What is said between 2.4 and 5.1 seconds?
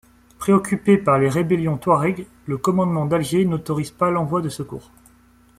le commandement d’Alger n’autorise pas l’envoi de secours.